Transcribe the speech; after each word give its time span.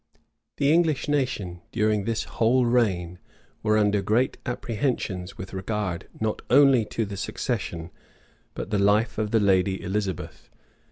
The 0.57 0.73
English 0.73 1.07
nation, 1.07 1.61
during 1.71 2.05
this 2.05 2.23
whole 2.23 2.65
reign, 2.65 3.19
were 3.61 3.77
under 3.77 4.01
great 4.01 4.39
apprehensions 4.47 5.37
with 5.37 5.53
regard 5.53 6.07
not 6.19 6.41
only 6.49 6.85
to 6.85 7.05
the 7.05 7.15
succession, 7.15 7.91
but 8.55 8.71
the 8.71 8.79
life 8.79 9.19
of 9.19 9.29
the 9.29 9.39
lady 9.39 9.79
Elizabeth. 9.79 10.49